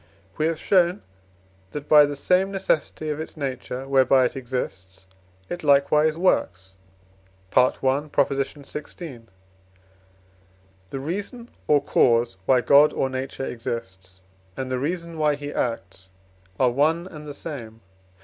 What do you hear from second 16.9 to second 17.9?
and the same.